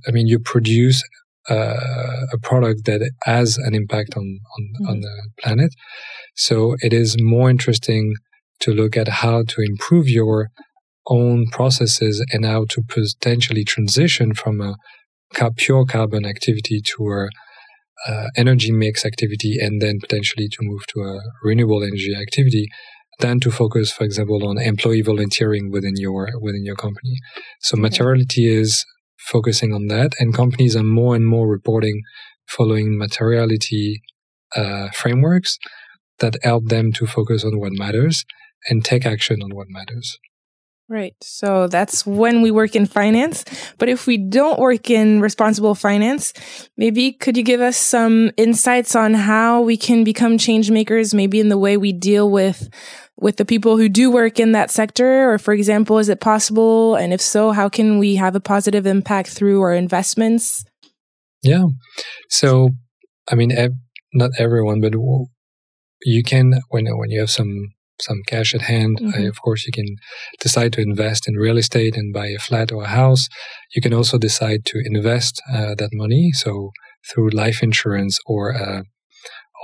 I 0.08 0.12
mean, 0.12 0.28
you 0.28 0.40
produce 0.40 1.04
uh, 1.50 2.26
a 2.34 2.38
product 2.42 2.86
that 2.86 3.10
has 3.24 3.58
an 3.58 3.74
impact 3.74 4.16
on 4.16 4.40
on, 4.58 4.64
mm-hmm. 4.64 4.90
on 4.90 5.02
the 5.02 5.30
planet. 5.42 5.74
So 6.36 6.76
it 6.82 6.94
is 6.94 7.16
more 7.20 7.50
interesting 7.50 8.14
to 8.60 8.74
look 8.74 8.98
at 8.98 9.08
how 9.08 9.44
to 9.44 9.62
improve 9.62 10.10
your 10.10 10.50
own 11.10 11.48
processes 11.52 12.26
and 12.32 12.46
how 12.46 12.66
to 12.70 12.82
potentially 12.82 13.64
transition 13.64 14.34
from 14.34 14.62
a 14.62 14.76
pure 15.56 15.86
carbon 15.86 16.26
activity 16.26 16.82
to 16.82 17.04
a 17.12 17.30
uh, 18.08 18.28
energy 18.36 18.72
mix 18.72 19.06
activity 19.06 19.58
and 19.60 19.82
then 19.82 20.00
potentially 20.00 20.48
to 20.48 20.58
move 20.62 20.86
to 20.88 21.02
a 21.02 21.20
renewable 21.44 21.84
energy 21.84 22.16
activity 22.16 22.68
than 23.20 23.40
to 23.40 23.50
focus, 23.50 23.92
for 23.92 24.04
example, 24.04 24.48
on 24.48 24.60
employee 24.60 25.02
volunteering 25.02 25.72
within 25.72 25.96
your 25.96 26.30
within 26.40 26.64
your 26.64 26.76
company. 26.76 27.16
So 27.62 27.76
materiality 27.78 28.48
is 28.48 28.86
focusing 29.32 29.74
on 29.74 29.88
that, 29.88 30.14
and 30.20 30.34
companies 30.34 30.76
are 30.76 30.84
more 30.84 31.16
and 31.16 31.26
more 31.26 31.48
reporting 31.48 32.02
following 32.48 32.98
materiality 32.98 34.02
uh, 34.56 34.88
frameworks 34.94 35.58
that 36.20 36.36
help 36.44 36.66
them 36.66 36.92
to 36.94 37.06
focus 37.06 37.44
on 37.44 37.60
what 37.60 37.74
matters 37.74 38.26
and 38.70 38.84
take 38.84 39.06
action 39.06 39.42
on 39.44 39.54
what 39.54 39.68
matters. 39.70 40.18
Right. 40.90 41.16
So 41.22 41.68
that's 41.68 42.06
when 42.06 42.42
we 42.42 42.50
work 42.50 42.74
in 42.74 42.86
finance. 42.86 43.44
But 43.78 43.90
if 43.90 44.08
we 44.08 44.18
don't 44.18 44.58
work 44.58 44.90
in 44.90 45.20
responsible 45.20 45.76
finance, 45.76 46.32
maybe 46.78 47.12
could 47.12 47.36
you 47.36 47.44
give 47.44 47.60
us 47.60 47.76
some 47.76 48.32
insights 48.38 48.96
on 48.96 49.14
how 49.14 49.62
we 49.62 49.76
can 49.76 50.06
become 50.06 50.38
change 50.38 50.72
makers, 50.72 51.14
maybe 51.14 51.42
in 51.42 51.50
the 51.50 51.58
way 51.58 51.76
we 51.76 51.92
deal 51.92 52.32
with 52.32 52.70
with 53.18 53.36
the 53.38 53.46
people 53.46 53.76
who 53.76 53.90
do 53.90 54.10
work 54.10 54.40
in 54.40 54.54
that 54.54 54.72
sector? 54.72 55.30
Or 55.30 55.38
for 55.38 55.54
example, 55.54 55.98
is 55.98 56.08
it 56.08 56.22
possible? 56.22 56.96
And 56.96 57.12
if 57.12 57.20
so, 57.20 57.52
how 57.52 57.68
can 57.68 57.98
we 57.98 58.16
have 58.16 58.36
a 58.36 58.40
positive 58.40 58.86
impact 58.86 59.30
through 59.30 59.62
our 59.62 59.74
investments? 59.74 60.64
Yeah. 61.44 61.66
So, 62.30 62.70
I 63.30 63.36
mean, 63.36 63.52
not 64.14 64.32
everyone, 64.40 64.80
but 64.80 64.94
you 66.04 66.24
can 66.24 66.62
when 66.70 66.86
when 66.98 67.10
you 67.10 67.20
have 67.20 67.30
some 67.30 67.74
some 68.02 68.22
cash 68.28 68.54
at 68.54 68.62
hand, 68.62 69.00
mm-hmm. 69.00 69.24
uh, 69.24 69.28
of 69.28 69.42
course, 69.42 69.66
you 69.66 69.72
can 69.72 69.96
decide 70.40 70.74
to 70.74 70.82
invest 70.82 71.28
in 71.28 71.36
real 71.36 71.58
estate 71.58 71.96
and 71.96 72.14
buy 72.14 72.28
a 72.28 72.40
flat 72.40 72.72
or 72.72 72.84
a 72.84 72.88
house. 72.88 73.28
You 73.76 73.82
can 73.82 73.94
also 73.94 74.18
decide 74.18 74.66
to 74.66 74.82
invest 74.86 75.42
uh, 75.52 75.76
that 75.76 75.90
money, 75.94 76.32
so 76.34 76.72
through 77.10 77.30
life 77.30 77.64
insurance 77.64 78.20
or 78.26 78.54
uh, 78.56 78.82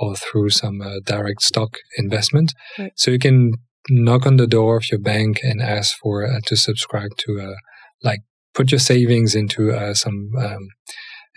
or 0.00 0.16
through 0.16 0.50
some 0.50 0.80
uh, 0.80 1.00
direct 1.04 1.42
stock 1.42 1.78
investment. 1.96 2.52
Right. 2.78 2.92
So 2.96 3.10
you 3.10 3.18
can 3.18 3.52
knock 3.88 4.26
on 4.26 4.36
the 4.36 4.46
door 4.46 4.78
of 4.78 4.90
your 4.90 5.00
bank 5.00 5.40
and 5.42 5.60
ask 5.60 5.96
for 5.98 6.26
uh, 6.26 6.40
to 6.46 6.56
subscribe 6.56 7.10
to 7.18 7.40
uh, 7.40 7.54
like 8.02 8.20
put 8.54 8.72
your 8.72 8.78
savings 8.78 9.34
into 9.34 9.72
uh, 9.72 9.94
some 9.94 10.30
um, 10.38 10.68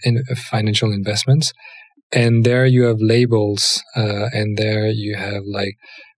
in 0.04 0.24
financial 0.36 0.92
investments 0.92 1.54
and 2.12 2.46
there 2.46 2.66
you 2.66 2.84
have 2.84 2.98
labels 3.00 3.84
uh, 3.96 4.30
and 4.32 4.58
there 4.58 4.88
you 4.88 5.16
have 5.16 5.44
like 5.46 5.76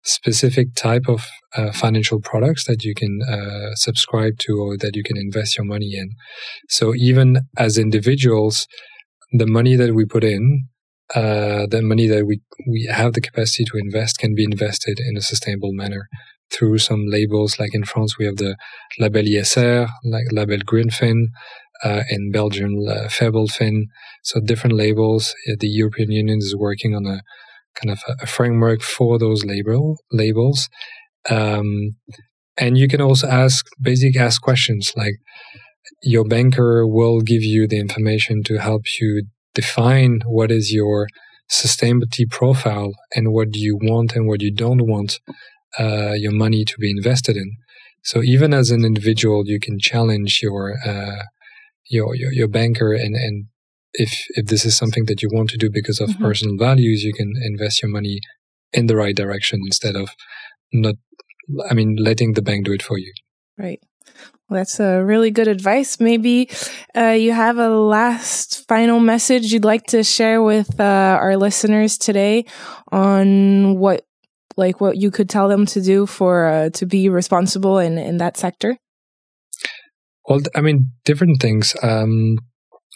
specific 0.08 0.74
type 0.74 1.06
of 1.08 1.26
uh, 1.56 1.72
financial 1.72 2.20
products 2.20 2.64
that 2.66 2.82
you 2.82 2.94
can 2.94 3.20
uh, 3.28 3.74
subscribe 3.74 4.38
to 4.38 4.52
or 4.58 4.76
that 4.76 4.94
you 4.94 5.02
can 5.02 5.16
invest 5.16 5.56
your 5.56 5.66
money 5.66 5.94
in 5.94 6.10
so 6.68 6.94
even 6.94 7.40
as 7.56 7.78
individuals 7.78 8.66
the 9.32 9.46
money 9.46 9.76
that 9.76 9.94
we 9.94 10.04
put 10.04 10.24
in 10.24 10.68
uh, 11.14 11.66
the 11.70 11.80
money 11.82 12.06
that 12.06 12.26
we 12.26 12.40
we 12.66 12.88
have 12.90 13.14
the 13.14 13.20
capacity 13.20 13.64
to 13.64 13.78
invest 13.78 14.18
can 14.18 14.34
be 14.34 14.44
invested 14.44 14.98
in 15.00 15.16
a 15.16 15.22
sustainable 15.22 15.72
manner 15.72 16.08
through 16.50 16.78
some 16.78 17.04
labels. 17.06 17.58
Like 17.58 17.74
in 17.74 17.84
France, 17.84 18.18
we 18.18 18.26
have 18.26 18.36
the 18.36 18.56
Label 18.98 19.22
ISR, 19.22 19.88
like 20.04 20.26
Label 20.32 20.58
Greenfin. 20.58 21.26
Uh, 21.84 22.02
in 22.10 22.32
Belgium, 22.32 22.74
uh. 22.88 23.08
So 24.24 24.40
different 24.40 24.74
labels. 24.74 25.32
Uh, 25.48 25.54
the 25.60 25.68
European 25.68 26.10
Union 26.10 26.38
is 26.38 26.56
working 26.56 26.92
on 26.92 27.06
a 27.06 27.22
kind 27.80 27.90
of 27.90 27.98
a, 28.08 28.24
a 28.24 28.26
framework 28.26 28.82
for 28.82 29.18
those 29.18 29.44
label 29.44 29.96
labels. 30.12 30.68
Um, 31.30 31.96
and 32.56 32.76
you 32.76 32.88
can 32.88 33.00
also 33.00 33.28
ask 33.28 33.66
basic 33.80 34.16
ask 34.16 34.42
questions 34.42 34.92
like 34.96 35.14
your 36.02 36.24
banker 36.24 36.86
will 36.86 37.20
give 37.20 37.42
you 37.42 37.66
the 37.66 37.78
information 37.78 38.42
to 38.44 38.58
help 38.58 38.82
you 39.00 39.24
define 39.54 40.20
what 40.26 40.50
is 40.50 40.72
your 40.72 41.06
sustainability 41.50 42.28
profile 42.30 42.92
and 43.14 43.32
what 43.32 43.48
you 43.54 43.78
want 43.80 44.14
and 44.14 44.26
what 44.26 44.42
you 44.42 44.52
don't 44.54 44.86
want 44.86 45.18
uh, 45.78 46.12
your 46.12 46.32
money 46.32 46.64
to 46.64 46.74
be 46.78 46.90
invested 46.90 47.36
in. 47.36 47.52
So 48.02 48.22
even 48.22 48.52
as 48.54 48.70
an 48.70 48.84
individual, 48.84 49.42
you 49.46 49.58
can 49.58 49.78
challenge 49.78 50.40
your 50.42 50.74
uh, 50.86 51.22
your, 51.90 52.14
your, 52.14 52.32
your 52.32 52.48
banker 52.48 52.92
and 52.92 53.14
and 53.14 53.46
if 53.92 54.12
if 54.30 54.46
this 54.46 54.64
is 54.64 54.76
something 54.76 55.06
that 55.06 55.22
you 55.22 55.28
want 55.32 55.50
to 55.50 55.56
do 55.56 55.70
because 55.72 56.00
of 56.00 56.10
mm-hmm. 56.10 56.24
personal 56.24 56.56
values, 56.56 57.02
you 57.02 57.12
can 57.12 57.32
invest 57.42 57.82
your 57.82 57.90
money 57.90 58.20
in 58.72 58.86
the 58.86 58.96
right 58.96 59.16
direction 59.16 59.60
instead 59.64 59.96
of 59.96 60.10
not. 60.72 60.96
I 61.70 61.74
mean, 61.74 61.96
letting 61.96 62.34
the 62.34 62.42
bank 62.42 62.66
do 62.66 62.72
it 62.72 62.82
for 62.82 62.98
you. 62.98 63.12
Right. 63.56 63.80
Well, 64.48 64.60
that's 64.60 64.80
a 64.80 65.04
really 65.04 65.30
good 65.30 65.48
advice. 65.48 66.00
Maybe 66.00 66.50
uh, 66.96 67.10
you 67.10 67.32
have 67.32 67.58
a 67.58 67.68
last 67.68 68.66
final 68.66 69.00
message 69.00 69.52
you'd 69.52 69.64
like 69.64 69.84
to 69.88 70.02
share 70.02 70.42
with 70.42 70.80
uh, 70.80 71.18
our 71.20 71.36
listeners 71.36 71.98
today 71.98 72.46
on 72.90 73.78
what, 73.78 74.06
like, 74.56 74.80
what 74.80 74.96
you 74.96 75.10
could 75.10 75.28
tell 75.28 75.48
them 75.48 75.66
to 75.66 75.82
do 75.82 76.06
for 76.06 76.46
uh, 76.46 76.70
to 76.70 76.86
be 76.86 77.08
responsible 77.08 77.78
in 77.78 77.98
in 77.98 78.18
that 78.18 78.36
sector. 78.36 78.78
Well, 80.26 80.40
I 80.54 80.60
mean, 80.60 80.92
different 81.04 81.40
things. 81.40 81.74
Um, 81.82 82.38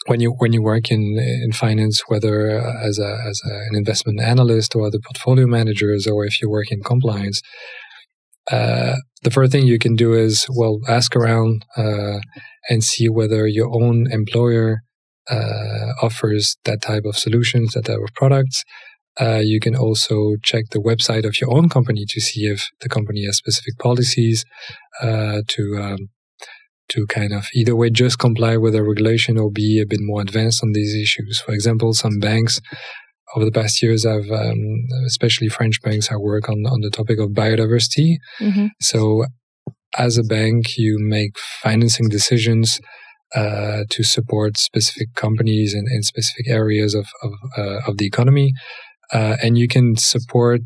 when 0.07 0.19
you 0.19 0.31
when 0.37 0.53
you 0.53 0.61
work 0.61 0.91
in 0.91 1.17
in 1.17 1.51
finance, 1.51 2.03
whether 2.07 2.49
as 2.49 2.99
a 2.99 3.17
as 3.29 3.41
a, 3.49 3.53
an 3.69 3.75
investment 3.75 4.19
analyst 4.21 4.75
or 4.75 4.91
the 4.91 4.99
portfolio 4.99 5.47
managers, 5.47 6.07
or 6.07 6.25
if 6.25 6.41
you 6.41 6.49
work 6.49 6.71
in 6.71 6.81
compliance, 6.83 7.41
uh, 8.51 8.95
the 9.23 9.31
first 9.31 9.51
thing 9.51 9.65
you 9.65 9.79
can 9.79 9.95
do 9.95 10.13
is 10.13 10.45
well 10.55 10.79
ask 10.87 11.15
around 11.15 11.65
uh, 11.77 12.19
and 12.69 12.83
see 12.83 13.07
whether 13.07 13.47
your 13.47 13.69
own 13.73 14.11
employer 14.11 14.81
uh, 15.29 15.93
offers 16.01 16.57
that 16.65 16.81
type 16.81 17.03
of 17.05 17.17
solutions, 17.17 17.73
that 17.73 17.85
type 17.85 17.99
of 18.03 18.13
products. 18.15 18.63
Uh, 19.21 19.41
you 19.43 19.59
can 19.59 19.75
also 19.75 20.35
check 20.41 20.65
the 20.71 20.79
website 20.79 21.23
of 21.23 21.39
your 21.39 21.55
own 21.55 21.69
company 21.69 22.03
to 22.07 22.19
see 22.19 22.47
if 22.47 22.69
the 22.81 22.89
company 22.89 23.25
has 23.25 23.37
specific 23.37 23.77
policies 23.77 24.43
uh, 25.01 25.41
to 25.47 25.77
um, 25.79 26.09
to 26.89 27.05
kind 27.07 27.33
of 27.33 27.47
either 27.55 27.75
way 27.75 27.89
just 27.89 28.19
comply 28.19 28.57
with 28.57 28.73
the 28.73 28.83
regulation 28.83 29.37
or 29.37 29.49
be 29.49 29.79
a 29.81 29.85
bit 29.85 29.99
more 30.01 30.21
advanced 30.21 30.63
on 30.63 30.73
these 30.73 30.95
issues. 30.95 31.39
For 31.39 31.53
example, 31.53 31.93
some 31.93 32.19
banks 32.19 32.59
over 33.35 33.45
the 33.45 33.51
past 33.51 33.81
years, 33.81 34.05
I've 34.05 34.29
um, 34.29 34.85
especially 35.07 35.49
French 35.49 35.81
banks, 35.81 36.11
I 36.11 36.17
work 36.17 36.49
on 36.49 36.65
on 36.65 36.81
the 36.81 36.89
topic 36.89 37.19
of 37.19 37.29
biodiversity. 37.29 38.17
Mm-hmm. 38.39 38.67
So, 38.81 39.25
as 39.97 40.17
a 40.17 40.23
bank, 40.23 40.77
you 40.77 40.97
make 40.99 41.37
financing 41.61 42.09
decisions 42.09 42.79
uh, 43.35 43.83
to 43.89 44.03
support 44.03 44.57
specific 44.57 45.15
companies 45.15 45.73
in, 45.73 45.85
in 45.91 46.03
specific 46.03 46.47
areas 46.47 46.93
of 46.93 47.07
of, 47.23 47.31
uh, 47.57 47.79
of 47.87 47.97
the 47.97 48.05
economy, 48.05 48.53
uh, 49.11 49.37
and 49.41 49.57
you 49.57 49.67
can 49.67 49.95
support 49.97 50.61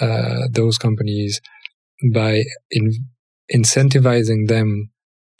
uh, 0.00 0.42
those 0.50 0.78
companies 0.78 1.40
by 2.12 2.44
in, 2.70 2.92
incentivizing 3.54 4.48
them 4.48 4.90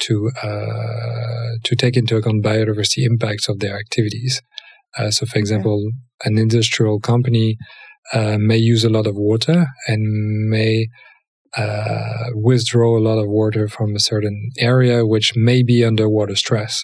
to 0.00 0.30
uh, 0.42 1.58
to 1.64 1.76
take 1.76 1.96
into 1.96 2.16
account 2.16 2.44
biodiversity 2.44 3.04
impacts 3.04 3.48
of 3.48 3.60
their 3.60 3.78
activities. 3.78 4.42
Uh, 4.98 5.10
so, 5.10 5.26
for 5.26 5.38
example, 5.38 5.84
okay. 5.86 6.30
an 6.30 6.38
industrial 6.38 7.00
company 7.00 7.56
uh, 8.12 8.38
may 8.38 8.56
use 8.56 8.84
a 8.84 8.90
lot 8.90 9.06
of 9.06 9.14
water 9.16 9.66
and 9.86 10.48
may 10.48 10.86
uh, 11.56 12.30
withdraw 12.34 12.98
a 12.98 13.00
lot 13.00 13.18
of 13.18 13.28
water 13.28 13.68
from 13.68 13.94
a 13.94 14.00
certain 14.00 14.50
area, 14.58 15.06
which 15.06 15.34
may 15.36 15.62
be 15.62 15.84
under 15.84 16.08
water 16.08 16.36
stress. 16.36 16.82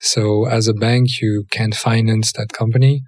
So, 0.00 0.46
as 0.46 0.68
a 0.68 0.74
bank, 0.74 1.20
you 1.20 1.44
can 1.50 1.72
finance 1.72 2.32
that 2.32 2.52
company 2.52 3.02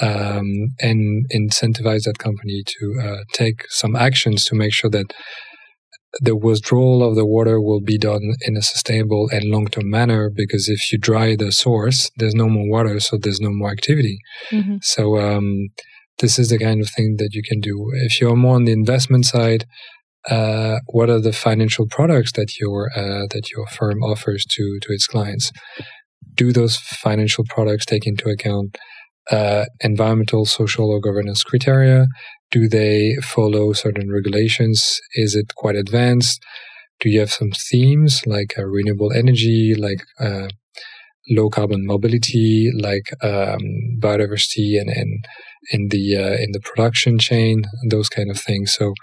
um, 0.00 0.74
and 0.80 1.26
incentivize 1.34 2.02
that 2.04 2.18
company 2.18 2.62
to 2.66 3.00
uh, 3.02 3.24
take 3.32 3.64
some 3.68 3.96
actions 3.96 4.44
to 4.46 4.54
make 4.54 4.72
sure 4.72 4.90
that 4.90 5.12
the 6.20 6.36
withdrawal 6.36 7.02
of 7.02 7.14
the 7.14 7.26
water 7.26 7.60
will 7.60 7.80
be 7.80 7.98
done 7.98 8.34
in 8.42 8.56
a 8.56 8.62
sustainable 8.62 9.28
and 9.32 9.44
long-term 9.44 9.88
manner 9.90 10.30
because 10.34 10.68
if 10.68 10.90
you 10.90 10.98
dry 10.98 11.36
the 11.36 11.52
source, 11.52 12.10
there's 12.16 12.34
no 12.34 12.48
more 12.48 12.68
water, 12.68 13.00
so 13.00 13.18
there's 13.20 13.40
no 13.40 13.50
more 13.50 13.70
activity. 13.70 14.18
Mm-hmm. 14.50 14.76
So 14.82 15.18
um, 15.18 15.68
this 16.18 16.38
is 16.38 16.48
the 16.48 16.58
kind 16.58 16.80
of 16.80 16.88
thing 16.88 17.16
that 17.18 17.30
you 17.32 17.42
can 17.46 17.60
do. 17.60 17.90
If 17.94 18.20
you're 18.20 18.36
more 18.36 18.56
on 18.56 18.64
the 18.64 18.72
investment 18.72 19.26
side, 19.26 19.66
uh, 20.28 20.78
what 20.86 21.10
are 21.10 21.20
the 21.20 21.32
financial 21.32 21.86
products 21.86 22.32
that 22.32 22.58
your 22.58 22.90
uh, 22.96 23.26
that 23.30 23.50
your 23.54 23.66
firm 23.66 24.02
offers 24.02 24.44
to 24.50 24.78
to 24.82 24.92
its 24.92 25.06
clients? 25.06 25.52
Do 26.34 26.52
those 26.52 26.76
financial 26.76 27.44
products 27.48 27.86
take 27.86 28.06
into 28.06 28.28
account 28.28 28.76
uh, 29.30 29.66
environmental, 29.80 30.44
social, 30.44 30.90
or 30.90 31.00
governance 31.00 31.42
criteria? 31.44 32.06
Do 32.50 32.68
they 32.68 33.16
follow 33.22 33.72
certain 33.72 34.10
regulations? 34.10 35.00
Is 35.14 35.34
it 35.34 35.54
quite 35.56 35.76
advanced? 35.76 36.42
Do 37.00 37.10
you 37.10 37.20
have 37.20 37.32
some 37.32 37.50
themes 37.50 38.22
like 38.26 38.54
uh, 38.58 38.64
renewable 38.64 39.12
energy, 39.12 39.74
like 39.76 40.02
uh, 40.20 40.48
low 41.28 41.50
carbon 41.50 41.84
mobility, 41.84 42.70
like 42.80 43.12
um, 43.22 43.60
biodiversity, 44.00 44.80
and, 44.80 44.88
and 44.88 45.24
in 45.70 45.88
the 45.90 46.16
uh, 46.16 46.42
in 46.42 46.52
the 46.52 46.60
production 46.60 47.18
chain, 47.18 47.64
those 47.90 48.08
kind 48.08 48.30
of 48.30 48.38
things? 48.38 48.74
So 48.74 48.94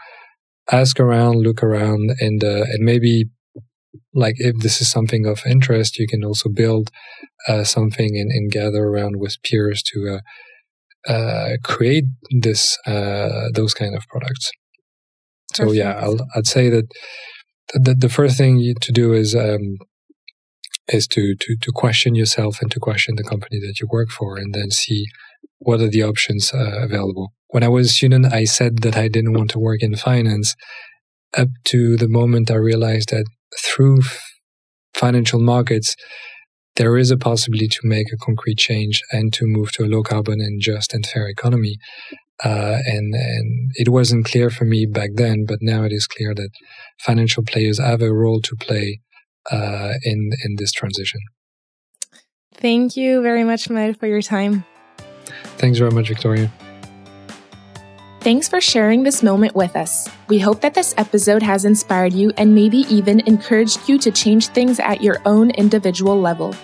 ask 0.71 0.99
around, 0.99 1.41
look 1.41 1.62
around, 1.62 2.15
and 2.19 2.43
uh, 2.43 2.63
and 2.71 2.84
maybe 2.84 3.25
like 4.13 4.36
if 4.38 4.58
this 4.60 4.82
is 4.82 4.89
something 4.89 5.25
of 5.25 5.45
interest, 5.45 5.99
you 5.99 6.08
can 6.08 6.23
also 6.23 6.49
build 6.49 6.89
uh, 7.47 7.63
something 7.63 8.17
and, 8.17 8.32
and, 8.32 8.51
gather 8.51 8.84
around 8.84 9.19
with 9.19 9.38
peers 9.43 9.84
to 9.84 10.19
uh, 11.07 11.57
create 11.63 12.05
this 12.31 12.77
uh, 12.85 13.49
those 13.53 13.73
kind 13.73 13.95
of 13.95 14.03
products. 14.07 14.51
Perfect. 15.53 15.69
So 15.69 15.73
yeah, 15.73 15.93
i 15.93 16.07
would 16.35 16.47
say 16.47 16.69
that 16.69 16.85
the, 17.73 17.95
the 17.95 18.09
first 18.09 18.37
thing 18.37 18.73
to 18.81 18.91
do 18.91 19.13
is 19.13 19.35
um, 19.35 19.77
is 20.87 21.07
to, 21.07 21.35
to 21.39 21.55
to 21.61 21.71
question 21.73 22.15
yourself 22.15 22.61
and 22.61 22.71
to 22.71 22.79
question 22.79 23.15
the 23.15 23.23
company 23.23 23.59
that 23.59 23.79
you 23.79 23.87
work 23.91 24.09
for, 24.09 24.37
and 24.37 24.53
then 24.53 24.71
see 24.71 25.05
what 25.59 25.81
are 25.81 25.89
the 25.89 26.03
options 26.03 26.53
uh, 26.53 26.79
available. 26.81 27.33
When 27.47 27.63
I 27.63 27.67
was 27.67 27.87
a 27.87 27.93
student, 27.93 28.33
I 28.33 28.45
said 28.45 28.79
that 28.79 28.97
I 28.97 29.07
didn't 29.07 29.33
want 29.33 29.51
to 29.51 29.59
work 29.59 29.81
in 29.81 29.95
finance, 29.95 30.55
up 31.37 31.49
to 31.65 31.97
the 31.97 32.09
moment 32.09 32.51
I 32.51 32.55
realized 32.55 33.09
that 33.09 33.25
through 33.59 33.99
financial 34.93 35.39
markets, 35.39 35.95
there 36.75 36.97
is 36.97 37.12
a 37.12 37.17
possibility 37.17 37.67
to 37.67 37.79
make 37.83 38.07
a 38.12 38.17
concrete 38.17 38.57
change 38.57 39.01
and 39.12 39.31
to 39.33 39.45
move 39.45 39.71
to 39.73 39.83
a 39.83 39.88
low 39.88 40.03
carbon 40.03 40.41
and 40.41 40.62
just 40.62 40.93
and 40.93 41.05
fair 41.05 41.27
economy. 41.27 41.77
Uh, 42.43 42.79
and 42.86 43.13
and 43.13 43.71
it 43.75 43.89
wasn't 43.89 44.25
clear 44.25 44.49
for 44.49 44.65
me 44.65 44.86
back 44.86 45.12
then, 45.15 45.45
but 45.47 45.59
now 45.62 45.83
it 45.83 45.91
is 45.91 46.07
clear 46.07 46.33
that 46.33 46.49
financial 46.99 47.43
players 47.43 47.79
have 47.79 48.01
a 48.01 48.12
role 48.12 48.41
to 48.41 48.55
play 48.55 48.99
uh, 49.51 49.93
in 50.03 50.31
in 50.43 50.55
this 50.57 50.71
transition. 50.71 51.21
Thank 52.55 52.97
you 52.97 53.21
very 53.21 53.43
much, 53.43 53.69
Maël, 53.69 53.97
for 53.97 54.07
your 54.07 54.21
time. 54.21 54.65
Thanks 55.57 55.77
very 55.77 55.91
much, 55.91 56.07
Victoria. 56.07 56.51
Thanks 58.23 58.47
for 58.47 58.62
sharing 58.62 59.03
this 59.03 59.21
moment 59.21 59.53
with 59.53 59.75
us. 59.75 60.07
We 60.29 60.39
hope 60.39 60.62
that 60.62 60.73
this 60.73 60.93
episode 60.95 61.43
has 61.43 61.65
inspired 61.65 62.13
you 62.13 62.31
and 62.38 62.55
maybe 62.55 62.86
even 62.89 63.19
encouraged 63.27 63.89
you 63.89 63.97
to 63.97 64.12
change 64.12 64.47
things 64.47 64.79
at 64.79 65.03
your 65.03 65.21
own 65.25 65.51
individual 65.51 66.17
level. 66.17 66.55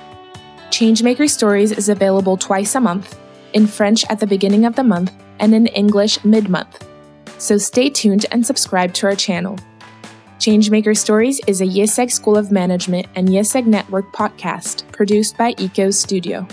Changemaker 0.69 1.29
Stories 1.29 1.73
is 1.73 1.89
available 1.89 2.37
twice 2.37 2.75
a 2.75 2.79
month, 2.79 3.19
in 3.51 3.67
French 3.67 4.05
at 4.09 4.21
the 4.21 4.25
beginning 4.25 4.63
of 4.63 4.77
the 4.77 4.85
month 4.85 5.11
and 5.41 5.53
in 5.53 5.67
English 5.67 6.23
mid 6.23 6.47
month. 6.47 6.87
So 7.39 7.57
stay 7.57 7.89
tuned 7.89 8.25
and 8.31 8.45
subscribe 8.45 8.93
to 8.93 9.07
our 9.07 9.15
channel. 9.15 9.59
Changemaker 10.37 10.95
Stories 10.95 11.41
is 11.45 11.59
a 11.59 11.65
IÉSEG 11.65 12.09
School 12.09 12.37
of 12.37 12.53
Management 12.53 13.07
and 13.15 13.27
IÉSEG 13.27 13.65
Network 13.65 14.13
podcast 14.13 14.89
produced 14.93 15.37
by 15.37 15.53
ECO 15.57 15.91
Studio. 15.91 16.47